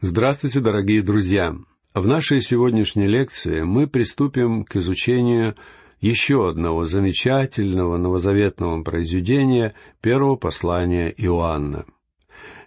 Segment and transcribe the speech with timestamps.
[0.00, 1.56] Здравствуйте, дорогие друзья!
[1.92, 5.56] В нашей сегодняшней лекции мы приступим к изучению
[6.00, 11.84] еще одного замечательного новозаветного произведения первого послания Иоанна.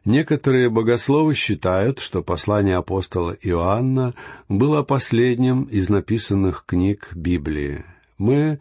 [0.04, 4.14] Некоторые богословы считают, что послание апостола Иоанна
[4.50, 7.86] было последним из написанных книг Библии.
[8.18, 8.60] Мы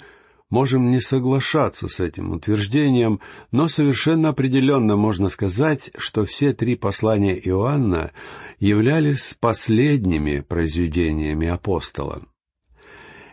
[0.50, 3.20] можем не соглашаться с этим утверждением,
[3.52, 8.10] но совершенно определенно можно сказать, что все три послания Иоанна
[8.58, 12.22] являлись последними произведениями апостола.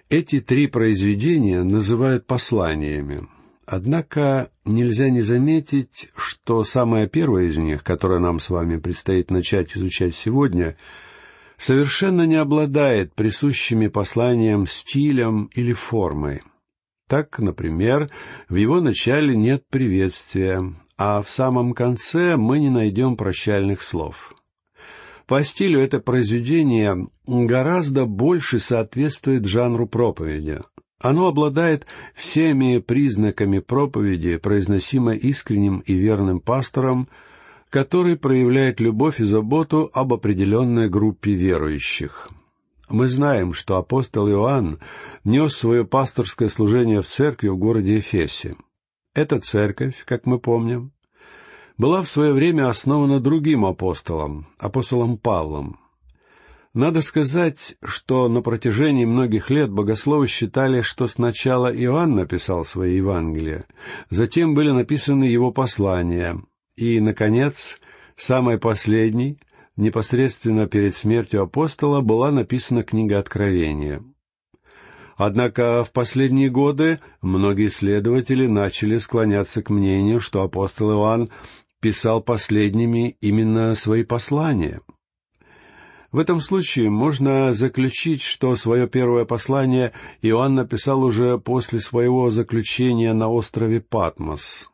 [0.10, 3.28] Эти три произведения называют посланиями.
[3.66, 9.76] Однако нельзя не заметить, что самое первое из них, которое нам с вами предстоит начать
[9.76, 10.78] изучать сегодня,
[11.58, 16.44] совершенно не обладает присущими посланиям стилем или формой—
[17.08, 18.10] так, например,
[18.50, 20.62] в его начале нет приветствия,
[20.98, 24.34] а в самом конце мы не найдем прощальных слов.
[25.26, 30.62] По стилю это произведение гораздо больше соответствует жанру проповеди.
[31.00, 37.08] Оно обладает всеми признаками проповеди, произносимой искренним и верным пастором,
[37.70, 42.30] который проявляет любовь и заботу об определенной группе верующих.
[42.90, 44.80] Мы знаем, что апостол Иоанн
[45.26, 48.56] нес свое пасторское служение в церкви в городе Эфесе.
[49.14, 50.94] Эта церковь, как мы помним,
[51.78, 55.80] была в свое время основана другим апостолом, апостолом Павлом.
[56.74, 63.66] Надо сказать, что на протяжении многих лет богословы считали, что сначала Иоанн написал свои Евангелия,
[64.10, 66.42] затем были написаны его послания,
[66.76, 67.80] и, наконец,
[68.16, 69.40] самый последний,
[69.78, 74.04] непосредственно перед смертью апостола была написана книга Откровения.
[75.16, 81.30] Однако в последние годы многие исследователи начали склоняться к мнению, что апостол Иоанн
[81.80, 84.82] писал последними именно свои послания.
[86.12, 89.92] В этом случае можно заключить, что свое первое послание
[90.22, 94.70] Иоанн написал уже после своего заключения на острове Патмос.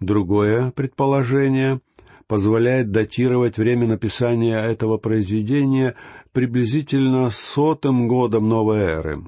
[0.00, 1.80] Другое предположение—
[2.26, 5.94] позволяет датировать время написания этого произведения
[6.32, 9.24] приблизительно сотым годом новой эры.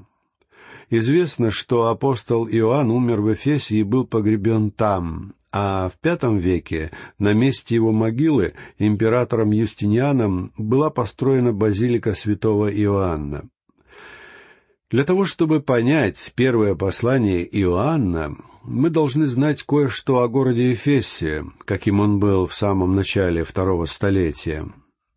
[0.89, 6.91] Известно, что апостол Иоанн умер в Эфесе и был погребен там, а в V веке
[7.19, 13.49] на месте его могилы императором Юстинианом была построена базилика святого Иоанна.
[14.89, 21.99] Для того, чтобы понять первое послание Иоанна, мы должны знать кое-что о городе Эфесе, каким
[21.99, 24.65] он был в самом начале второго столетия.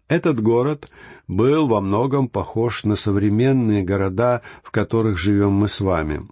[0.09, 0.91] Этот город
[1.29, 6.29] был во многом похож на современные города, в которых живем мы с вами.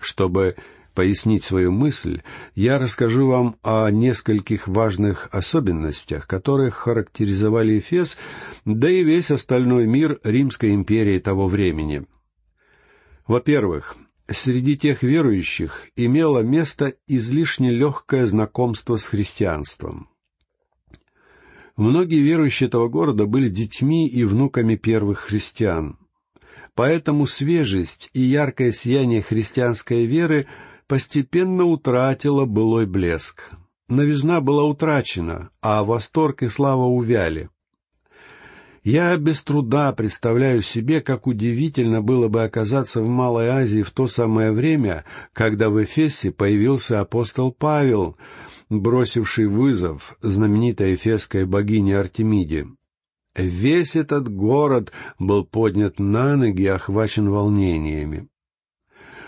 [0.00, 0.56] Чтобы
[0.94, 2.22] пояснить свою мысль,
[2.54, 8.16] я расскажу вам о нескольких важных особенностях, которые характеризовали Эфес,
[8.64, 12.06] да и весь остальной мир Римской империи того времени—
[13.30, 13.96] во-первых,
[14.26, 20.08] среди тех верующих имело место излишне легкое знакомство с христианством.
[21.76, 25.96] Многие верующие этого города были детьми и внуками первых христиан.
[26.74, 30.48] Поэтому свежесть и яркое сияние христианской веры
[30.88, 33.52] постепенно утратило былой блеск.
[33.86, 37.48] Новизна была утрачена, а восторг и слава увяли.
[38.82, 44.06] Я без труда представляю себе, как удивительно было бы оказаться в Малой Азии в то
[44.06, 45.04] самое время,
[45.34, 48.16] когда в Эфесе появился апостол Павел,
[48.70, 52.68] бросивший вызов знаменитой эфесской богине Артемиде.
[53.36, 58.28] Весь этот город был поднят на ноги и охвачен волнениями.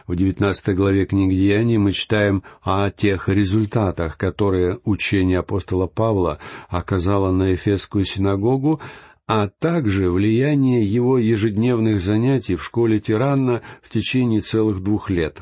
[0.06, 6.38] В девятнадцатой главе книги Деяний мы читаем о тех результатах, которые учение апостола Павла
[6.68, 8.80] оказало на Эфесскую синагогу,
[9.26, 15.40] а также влияние его ежедневных занятий в школе Тиранна в течение целых двух лет.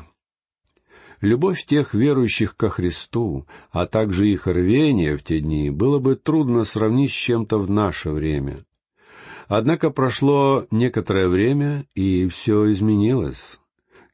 [1.21, 6.63] Любовь тех верующих ко Христу, а также их рвение в те дни было бы трудно
[6.63, 8.65] сравнить с чем-то в наше время.
[9.47, 13.60] Однако прошло некоторое время, и все изменилось.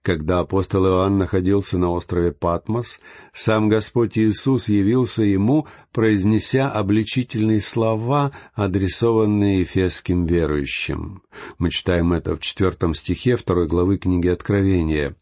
[0.07, 3.01] Когда апостол Иоанн находился на острове Патмос,
[3.33, 11.23] сам Господь Иисус явился ему, произнеся обличительные слова, адресованные ефесским верующим.
[11.57, 15.17] Мы читаем это в четвертом стихе второй главы книги Откровения.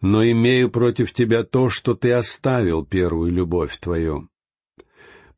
[0.00, 4.31] «Но имею против тебя то, что ты оставил первую любовь твою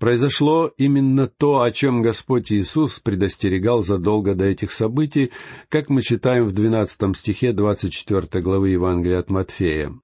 [0.04, 5.30] произошло именно то, о чем Господь Иисус предостерегал задолго до этих событий,
[5.70, 9.94] как мы читаем в двенадцатом стихе двадцать четвертой главы Евангелия от Матфея.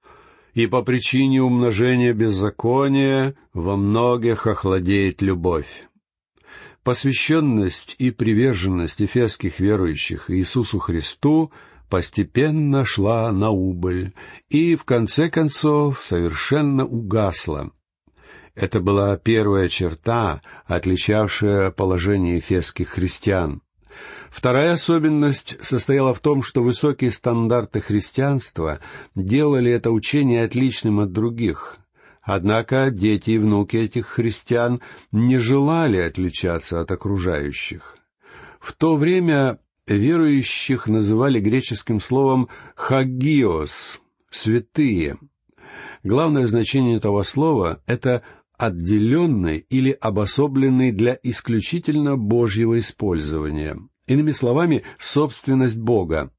[0.55, 5.87] «И по причине умножения беззакония во многих охладеет любовь».
[6.83, 11.51] посвященность и приверженность эфесских верующих Иисусу Христу
[11.91, 14.13] постепенно шла на убыль
[14.49, 17.69] и, в конце концов, совершенно угасла.
[18.55, 23.61] Это была первая черта, отличавшая положение эфесских христиан.
[24.29, 28.79] Вторая особенность состояла в том, что высокие стандарты христианства
[29.13, 31.77] делали это учение отличным от других.
[32.21, 34.81] Однако дети и внуки этих христиан
[35.11, 37.97] не желали отличаться от окружающих.
[38.59, 43.99] В то время верующих называли греческим словом «хагиос»—
[44.29, 45.17] «святые».
[46.03, 48.23] Главное значение этого слова— это
[48.61, 53.75] отделенный или обособленный для исключительно Божьего использования.
[54.05, 56.31] Иными словами, собственность Бога.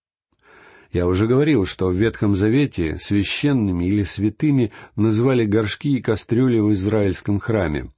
[0.93, 6.73] Я уже говорил, что в Ветхом Завете священными или святыми называли горшки и кастрюли в
[6.75, 7.93] израильском храме.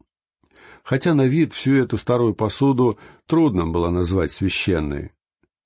[0.85, 5.13] Хотя на вид всю эту старую посуду трудно было назвать священной.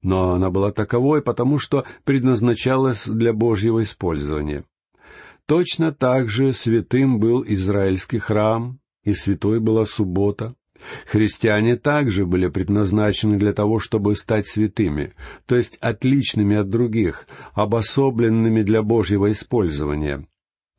[0.02, 4.64] Но она была таковой, потому что предназначалась для Божьего использования.
[5.48, 10.54] Точно так же святым был израильский храм, и святой была суббота.
[11.06, 15.14] Христиане также были предназначены для того, чтобы стать святыми,
[15.46, 20.26] то есть отличными от других, обособленными для Божьего использования.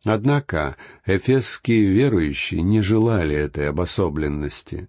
[0.06, 4.88] Однако эфесские верующие не желали этой обособленности.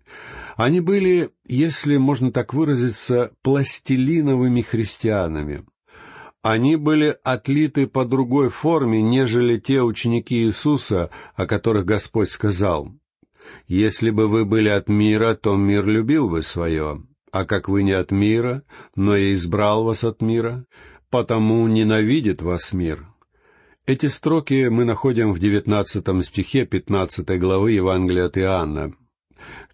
[0.56, 5.65] Они были, если можно так выразиться, пластилиновыми христианами,
[6.42, 12.92] они были отлиты по другой форме, нежели те ученики Иисуса, о которых Господь сказал.
[13.66, 17.02] «Если бы вы были от мира, то мир любил бы свое,
[17.32, 18.62] а как вы не от мира,
[18.94, 20.66] но я избрал вас от мира,
[21.10, 23.06] потому ненавидит вас мир».
[23.87, 28.94] Эти строки мы находим в девятнадцатом стихе пятнадцатой главы Евангелия от Иоанна.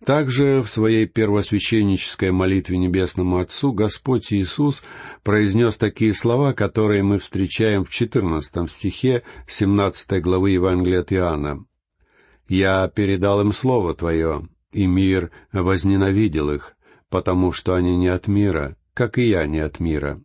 [0.04, 4.82] Также в своей первосвященнической молитве Небесному Отцу Господь Иисус
[5.22, 11.64] произнес такие слова, которые мы встречаем в четырнадцатом стихе семнадцатой главы Евангелия от Иоанна.
[12.48, 16.76] «Я передал им Слово Твое, и мир возненавидел их,
[17.08, 20.22] потому что они не от мира, как и я не от мира.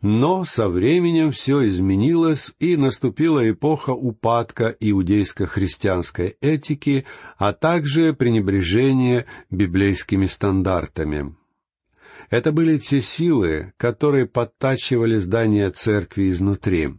[0.00, 7.04] Но со временем все изменилось, и наступила эпоха упадка иудейско-христианской этики,
[7.36, 11.34] а также пренебрежения библейскими стандартами.
[12.30, 16.94] Это были те силы, которые подтачивали здание церкви изнутри.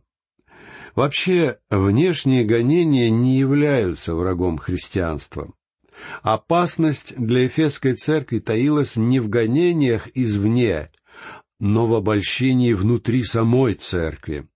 [0.96, 5.54] Вообще, внешние гонения не являются врагом христианства.
[6.22, 10.90] Опасность для Ефесской церкви таилась не в гонениях извне,
[11.60, 14.48] но в обольщении внутри самой церкви.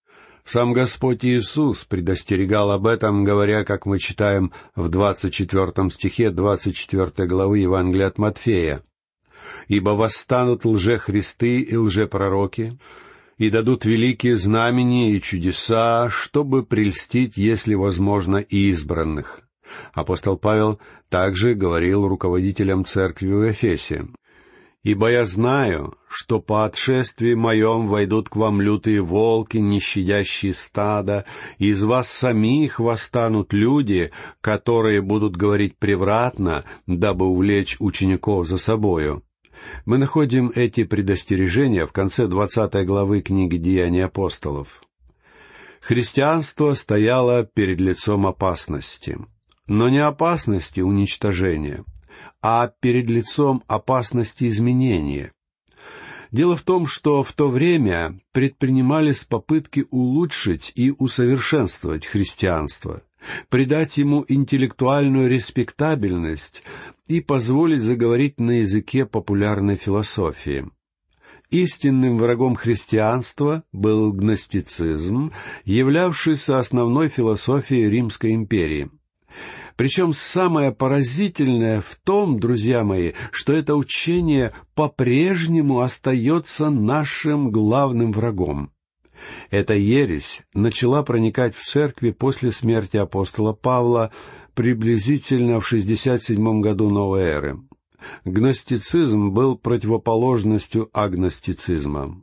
[0.46, 6.76] Сам Господь Иисус предостерегал об этом, говоря, как мы читаем в двадцать четвертом стихе двадцать
[6.76, 8.82] четвертой главы Евангелия от Матфея.
[9.68, 12.78] «Ибо восстанут лжехристы и лжепророки,
[13.38, 19.42] и дадут великие знамения и чудеса, чтобы прельстить, если возможно, и избранных».
[19.94, 20.80] Апостол Павел
[21.10, 24.08] также говорил руководителям церкви в Эфесе.
[24.84, 31.26] Ибо я знаю, что по отшествии моем войдут к вам лютые волки, не щадящие стада,
[31.58, 39.24] и из вас самих восстанут люди, которые будут говорить превратно, дабы увлечь учеников за собою.
[39.86, 44.84] Мы находим эти предостережения в конце двадцатой главы книги «Деяния апостолов».
[45.80, 49.18] Христианство стояло перед лицом опасности,
[49.68, 51.86] но не опасности уничтожения—
[52.44, 55.32] а перед лицом опасности изменения.
[56.30, 63.02] Дело в том, что в то время предпринимались попытки улучшить и усовершенствовать христианство,
[63.50, 66.64] придать ему интеллектуальную респектабельность
[67.08, 70.70] и позволить заговорить на языке популярной философии.
[71.50, 75.32] Истинным врагом христианства был гностицизм,
[75.66, 78.90] являвшийся основной философией Римской империи–
[79.76, 88.72] причем самое поразительное в том, друзья мои, что это учение по-прежнему остается нашим главным врагом.
[89.50, 94.12] Эта ересь начала проникать в церкви после смерти апостола Павла
[94.54, 97.60] приблизительно в 67 году новой эры.
[98.26, 102.22] Гностицизм был противоположностью агностицизма.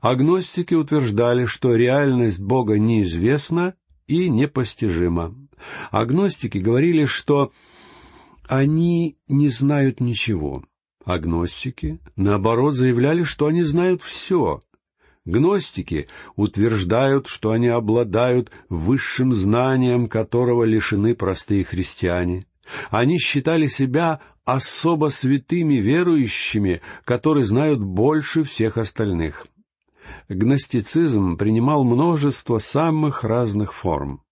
[0.00, 3.74] Агностики утверждали, что реальность Бога неизвестна
[4.06, 5.34] и непостижима.
[5.90, 7.52] Агностики говорили, что
[8.48, 10.64] они не знают ничего.
[11.04, 14.60] Агностики, наоборот, заявляли, что они знают все.
[15.26, 22.44] Гностики утверждают, что они обладают высшим знанием, которого лишены простые христиане.
[22.90, 29.46] Они считали себя особо святыми верующими, которые знают больше всех остальных.
[30.28, 34.23] Гностицизм принимал множество самых разных форм.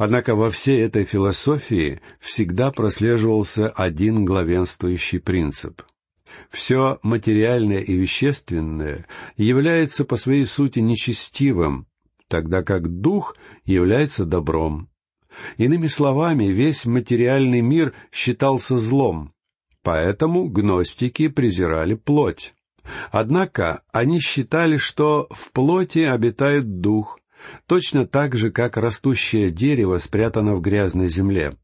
[0.00, 5.82] Однако во всей этой философии всегда прослеживался один главенствующий принцип.
[6.48, 11.86] Все материальное и вещественное является по своей сути нечестивым,
[12.28, 14.88] тогда как дух является добром.
[15.58, 19.34] Иными словами, весь материальный мир считался злом,
[19.82, 22.54] поэтому гностики презирали плоть.
[23.12, 27.19] Однако они считали, что в плоти обитает дух,
[27.66, 31.56] точно так же, как растущее дерево спрятано в грязной земле.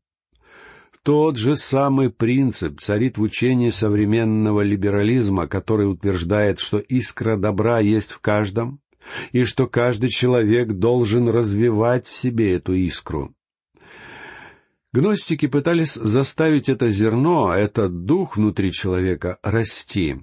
[1.03, 8.11] Тот же самый принцип царит в учении современного либерализма, который утверждает, что искра добра есть
[8.11, 8.81] в каждом,
[9.31, 13.33] и что каждый человек должен развивать в себе эту искру.
[14.93, 20.17] Гностики пытались заставить это зерно, этот дух внутри человека, расти.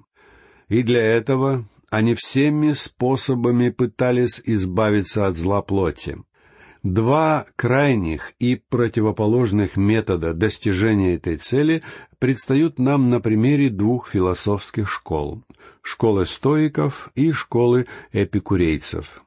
[0.68, 6.18] И для этого они всеми способами пытались избавиться от зла плоти.
[6.82, 11.84] Два крайних и противоположных метода достижения этой цели
[12.18, 15.44] предстают нам на примере двух философских школ—
[15.84, 19.22] школы стоиков и школы эпикурейцев.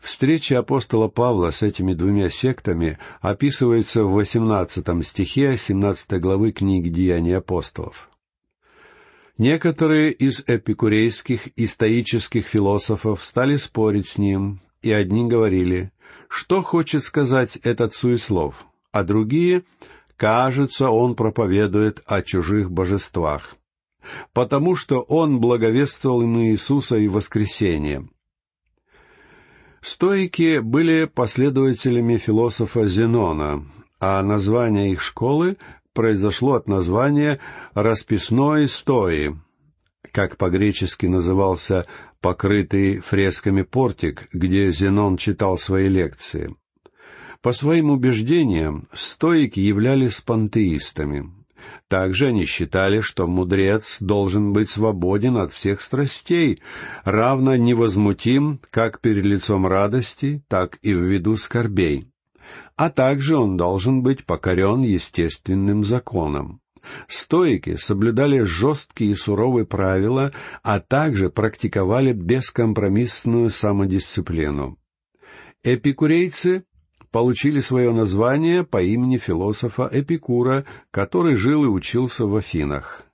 [0.00, 7.36] Встреча апостола Павла с этими двумя сектами описывается в 18 стихе 17 главы книги «Деяний
[7.36, 8.11] апостолов».
[9.42, 15.90] Некоторые из эпикурейских и стоических философов стали спорить с ним, и одни говорили,
[16.28, 19.64] что хочет сказать этот суеслов, а другие,
[20.16, 23.56] кажется, он проповедует о чужих божествах,
[24.32, 28.08] потому что он благовествовал им Иисуса и воскресение.
[29.80, 33.66] Стоики были последователями философа Зенона,
[33.98, 35.56] а название их школы
[35.92, 37.38] произошло от названия
[37.74, 39.34] «расписной стои»,
[40.12, 41.86] как по-гречески назывался
[42.20, 46.54] покрытый фресками портик, где Зенон читал свои лекции.
[47.40, 51.32] По своим убеждениям, стоики являлись пантеистами.
[51.88, 56.60] Также они считали, что мудрец должен быть свободен от всех страстей,
[57.04, 62.11] равно невозмутим как перед лицом радости, так и в виду скорбей
[62.76, 66.60] а также он должен быть покорен естественным законам.
[67.06, 74.78] Стоики соблюдали жесткие и суровые правила, а также практиковали бескомпромиссную самодисциплину.
[75.62, 76.64] Эпикурейцы
[77.12, 83.04] получили свое название по имени философа Эпикура, который жил и учился в Афинах.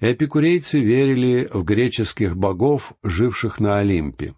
[0.00, 4.34] Эпикурейцы верили в греческих богов, живших на Олимпе.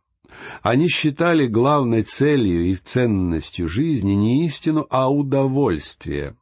[0.62, 6.36] Они считали главной целью и ценностью жизни не истину, а удовольствие.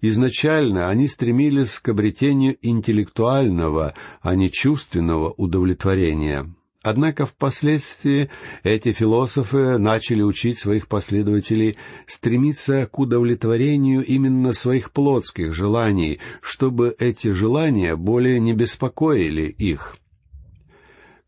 [0.00, 6.52] Изначально они стремились к обретению интеллектуального, а не чувственного удовлетворения.
[6.82, 8.30] Однако впоследствии
[8.62, 17.32] эти философы начали учить своих последователей стремиться к удовлетворению именно своих плотских желаний, чтобы эти
[17.32, 19.99] желания более не беспокоили их.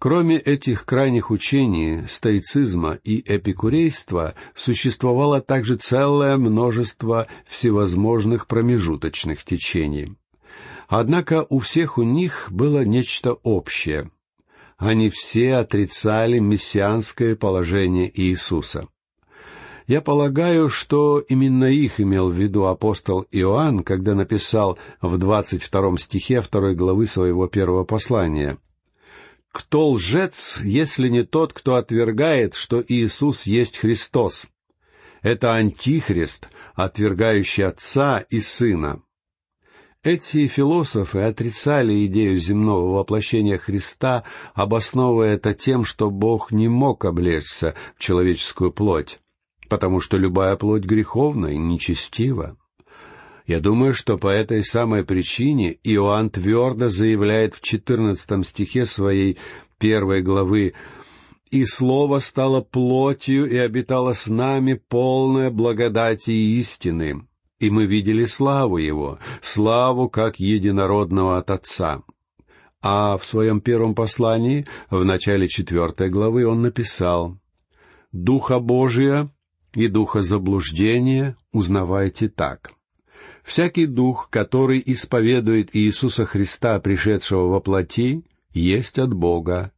[0.03, 10.17] Кроме этих крайних учений, стоицизма и эпикурейства, существовало также целое множество всевозможных промежуточных течений.
[10.89, 14.11] Однако у всех у них было нечто общее.
[14.77, 18.89] Они все отрицали мессианское положение Иисуса.
[19.87, 25.97] Я полагаю, что именно их имел в виду апостол Иоанн, когда написал в двадцать втором
[25.97, 28.59] стихе второй главы своего первого послания—
[29.53, 34.47] кто лжец, если не тот, кто отвергает, что Иисус есть Христос?
[35.21, 39.03] Это антихрист, отвергающий Отца и Сына.
[40.03, 47.77] Эти философы отрицали идею земного воплощения Христа, обосновывая это тем, что Бог не мог облечься
[47.97, 49.21] в человеческую плоть,
[49.69, 52.57] потому что любая плоть греховна и нечестива.
[53.47, 59.39] Я думаю, что по этой самой причине Иоанн твердо заявляет в четырнадцатом стихе своей
[59.79, 60.75] первой главы
[61.51, 67.27] «И Слово стало плотью и обитало с нами полное благодати и истины,
[67.59, 72.03] и мы видели славу Его, славу как единородного от Отца».
[72.81, 77.39] А в своем первом послании, в начале четвертой главы, он написал
[78.13, 79.31] «Духа Божия
[79.75, 82.73] и духа заблуждения узнавайте так».
[83.43, 89.73] Всякий дух, который исповедует Иисуса Христа, пришедшего во плоти, есть от Бога,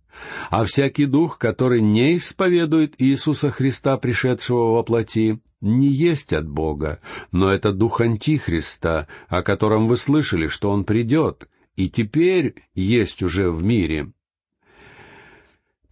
[0.50, 7.00] А всякий дух, который не исповедует Иисуса Христа, пришедшего во плоти, не есть от Бога,
[7.32, 13.50] но это дух Антихриста, о котором вы слышали, что он придет, и теперь есть уже
[13.50, 14.12] в мире.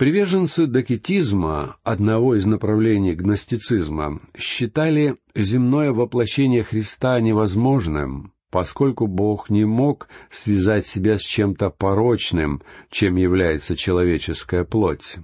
[0.02, 10.08] Приверженцы докетизма, одного из направлений гностицизма, считали земное воплощение Христа невозможным, поскольку Бог не мог
[10.28, 15.18] связать себя с чем-то порочным, чем является человеческая плоть.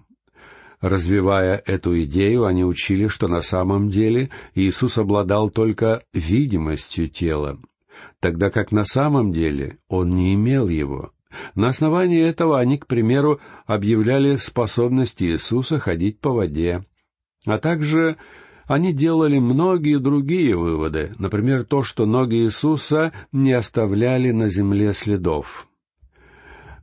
[0.80, 7.58] Развивая эту идею, они учили, что на самом деле Иисус обладал только видимостью тела,
[8.20, 11.11] тогда как на самом деле Он не имел его.
[11.54, 16.85] На основании этого они, к примеру, объявляли способность Иисуса ходить по воде,
[17.47, 18.16] а также
[18.66, 25.66] они делали многие другие выводы, например, то, что ноги Иисуса не оставляли на земле следов.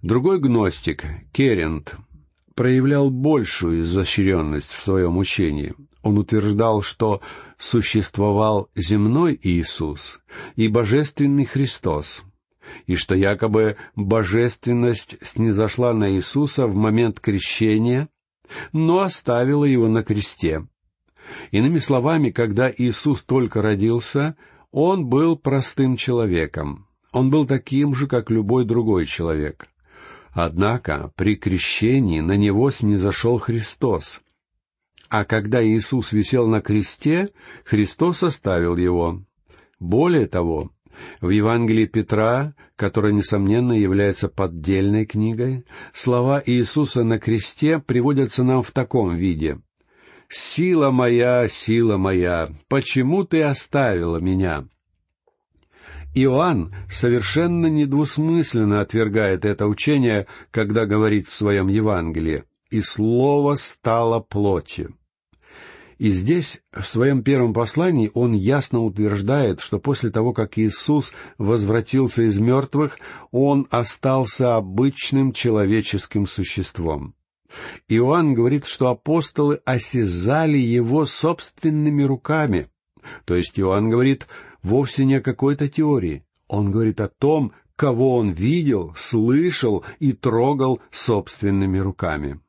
[0.02, 1.96] Другой гностик, Керент,
[2.56, 5.76] проявлял большую изощренность в своем учении.
[6.02, 7.22] Он утверждал, что
[7.58, 10.20] существовал земной Иисус
[10.56, 12.24] и божественный Христос,
[12.88, 18.10] и что якобы божественность снизошла на Иисуса в момент крещения,
[18.72, 20.68] но оставила его на кресте.
[21.52, 24.36] Иными словами, когда Иисус только родился,
[24.72, 26.88] он был простым человеком.
[27.12, 29.68] Он был таким же, как любой другой человек.
[30.32, 34.22] Однако при крещении на него снизошел Христос.
[35.08, 37.30] А когда Иисус висел на кресте,
[37.64, 39.24] Христос оставил его.
[39.80, 40.72] Более того,
[41.22, 48.72] в Евангелии Петра, которое, несомненно, является поддельной книгой, слова Иисуса на кресте приводятся нам в
[48.72, 49.60] таком виде.
[50.28, 54.68] «Сила моя, сила моя, почему ты оставила меня?»
[56.16, 64.96] Иоанн совершенно недвусмысленно отвергает это учение, когда говорит в своем Евангелии «И Слово стало плотью».
[65.98, 72.24] И здесь, в своем первом послании, он ясно утверждает, что после того, как Иисус возвратился
[72.24, 73.00] из мертвых,
[73.32, 77.16] он остался обычным человеческим существом.
[77.88, 82.68] Иоанн говорит, что апостолы осязали его собственными руками.
[83.24, 84.28] То есть Иоанн говорит
[84.64, 86.26] вовсе не о какой-то теории.
[86.48, 92.40] Он говорит о том, кого он видел, слышал и трогал собственными руками.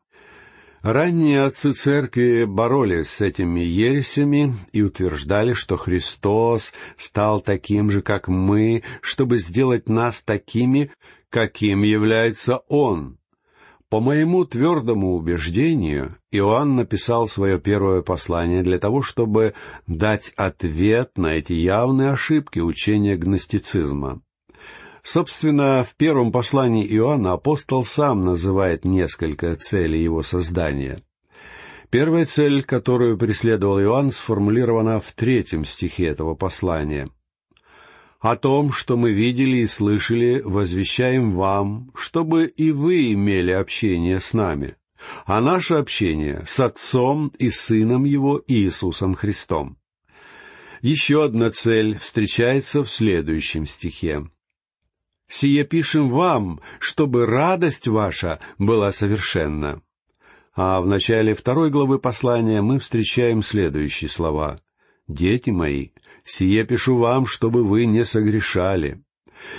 [0.83, 8.29] Ранние отцы церкви боролись с этими ересями и утверждали, что Христос стал таким же, как
[8.29, 10.91] мы, чтобы сделать нас такими,
[11.31, 13.19] каким является Он.
[13.89, 19.55] По моему твердому убеждению, Иоанн написал свое первое послание для того, чтобы
[19.87, 24.23] дать ответ на эти явные ошибки учения гностицизма.
[25.07, 30.99] Собственно, в первом послании Иоанна апостол сам называет несколько целей его создания.
[31.91, 37.09] Первая цель, которую преследовал Иоанн, сформулирована в третьем стихе этого послания.
[38.19, 44.33] О том, что мы видели и слышали, возвещаем вам, чтобы и вы имели общение с
[44.33, 44.75] нами,
[45.25, 49.79] а наше общение с Отцом и Сыном Его Иисусом Христом.
[50.83, 54.25] Еще одна цель встречается в следующем стихе.
[55.29, 59.83] «Сие пишем вам, чтобы радость ваша была совершенна».
[60.55, 64.61] А в начале второй главы послания мы встречаем следующие слова.
[65.07, 65.91] «Дети мои,
[66.25, 69.03] Сие пишу вам, чтобы вы не согрешали.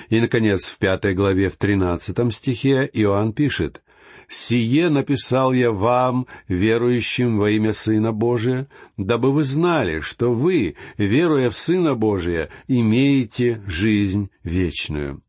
[0.10, 3.84] И, наконец, в пятой главе, в тринадцатом стихе Иоанн пишет,
[4.28, 11.50] «Сие написал я вам, верующим во имя Сына Божия, дабы вы знали, что вы, веруя
[11.50, 15.22] в Сына Божия, имеете жизнь вечную».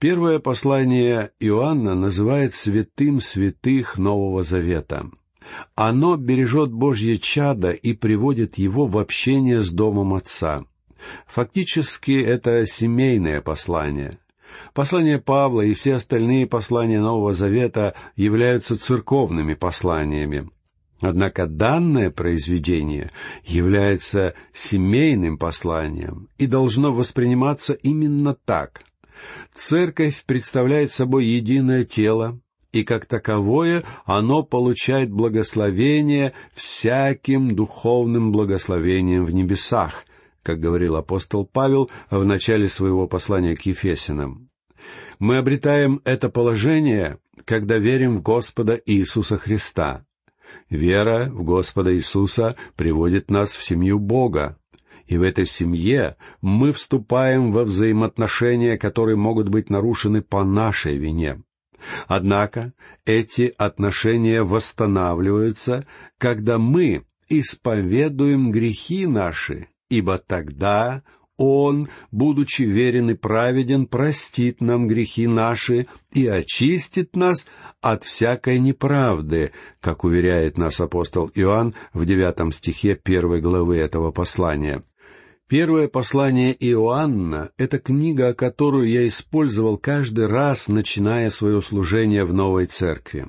[0.00, 5.10] Первое послание Иоанна называет святым святых Нового Завета.
[5.74, 10.64] Оно бережет Божье чадо и приводит его в общение с домом Отца.
[11.26, 14.18] Фактически это семейное послание.
[14.72, 20.48] Послание Павла и все остальные послания Нового Завета являются церковными посланиями.
[21.02, 23.10] Однако данное произведение
[23.44, 28.82] является семейным посланием и должно восприниматься именно так.
[29.54, 32.40] Церковь представляет собой единое тело,
[32.72, 40.04] и как таковое оно получает благословение всяким духовным благословением в небесах,
[40.42, 44.48] как говорил апостол Павел в начале своего послания к Ефесинам.
[45.18, 50.06] Мы обретаем это положение, когда верим в Господа Иисуса Христа.
[50.68, 54.56] Вера в Господа Иисуса приводит нас в семью Бога,
[55.10, 61.42] и в этой семье мы вступаем во взаимоотношения, которые могут быть нарушены по нашей вине.
[62.06, 62.72] Однако
[63.04, 65.84] эти отношения восстанавливаются,
[66.16, 71.02] когда мы исповедуем грехи наши, ибо тогда
[71.36, 77.48] Он, будучи верен и праведен, простит нам грехи наши и очистит нас
[77.80, 84.82] от всякой неправды, как уверяет нас апостол Иоанн в девятом стихе первой главы этого послания.
[85.50, 92.66] Первое послание Иоанна— это книга, которую я использовал каждый раз, начиная свое служение в новой
[92.66, 93.26] церкви.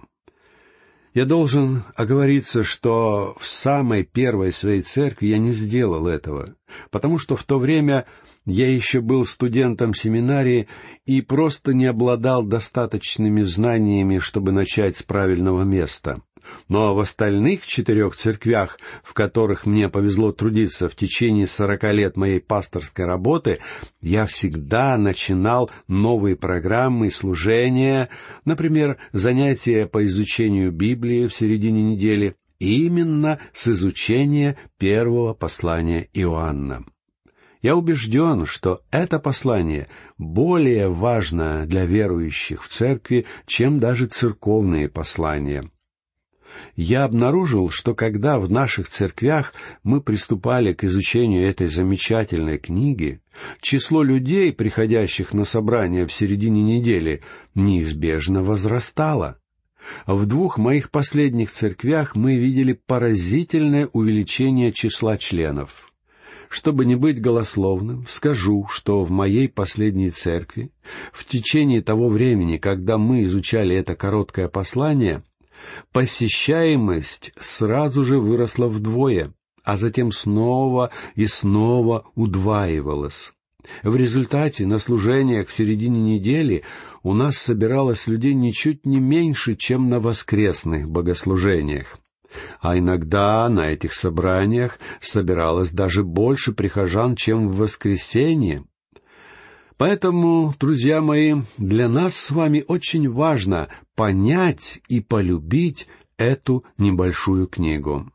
[1.16, 6.54] Я должен оговориться, что в самой первой своей церкви я не сделал этого,
[6.92, 8.06] потому что в то время
[8.46, 10.68] я еще был студентом семинарии
[11.06, 16.22] и просто не обладал достаточными знаниями, чтобы начать с правильного места.
[16.68, 22.40] Но в остальных четырех церквях, в которых мне повезло трудиться в течение сорока лет моей
[22.40, 23.60] пасторской работы,
[24.02, 28.10] я всегда начинал новые программы и служения,
[28.44, 36.86] например, занятия по изучению Библии в середине недели, именно с изучения первого послания Иоанна.
[37.62, 45.70] Я убежден, что это послание более важно для верующих в церкви, чем даже церковные послания
[46.76, 53.22] я обнаружил, что когда в наших церквях мы приступали к изучению этой замечательной книги,
[53.62, 57.22] число людей, приходящих на собрание в середине недели,
[57.56, 59.38] неизбежно возрастало.
[60.06, 65.91] В двух моих последних церквях мы видели поразительное увеличение числа членов.
[66.52, 70.70] Чтобы не быть голословным, скажу, что в моей последней церкви,
[71.14, 75.24] в течение того времени, когда мы изучали это короткое послание,
[75.94, 79.34] посещаемость сразу же выросла вдвое,
[79.64, 83.32] а затем снова и снова удваивалась.
[83.82, 86.64] В результате на служениях в середине недели
[87.02, 92.01] у нас собиралось людей ничуть не меньше, чем на воскресных богослужениях.
[92.60, 98.64] А иногда на этих собраниях собиралось даже больше прихожан, чем в воскресенье.
[99.78, 108.12] Поэтому, друзья мои, для нас с вами очень важно понять и полюбить эту небольшую книгу.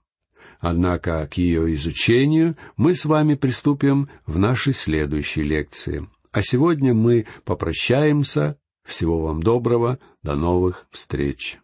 [0.61, 6.09] Однако к ее изучению мы с вами приступим в нашей следующей лекции.
[6.33, 8.59] А сегодня мы попрощаемся.
[8.85, 9.99] Всего вам доброго.
[10.23, 11.59] До новых встреч.